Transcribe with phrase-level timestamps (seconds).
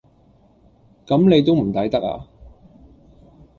[1.05, 2.25] 咁你都唔抵得呀？